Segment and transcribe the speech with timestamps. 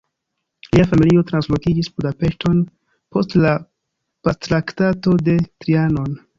[0.77, 2.65] Lia familio translokiĝis Budapeŝton
[3.17, 3.53] post la
[4.29, 6.23] Pactraktato de Trianon.